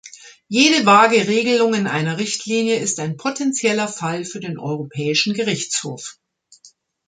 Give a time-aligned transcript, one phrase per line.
[0.47, 6.17] Jede vage Regelung in einer Richtlinie ist ein potenzieller Fall für den Europäischen Gerichtshof.